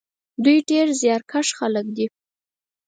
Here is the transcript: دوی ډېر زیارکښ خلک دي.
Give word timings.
دوی 0.43 0.57
ډېر 0.69 0.87
زیارکښ 1.01 1.47
خلک 1.59 1.85
دي. 1.95 2.05